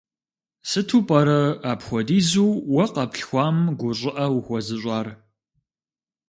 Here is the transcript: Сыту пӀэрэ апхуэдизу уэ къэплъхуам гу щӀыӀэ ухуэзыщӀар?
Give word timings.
Сыту 0.69 0.99
пӀэрэ 1.07 1.41
апхуэдизу 1.71 2.49
уэ 2.73 2.85
къэплъхуам 2.93 3.57
гу 3.79 3.89
щӀыӀэ 3.99 4.25
ухуэзыщӀар? 4.37 5.07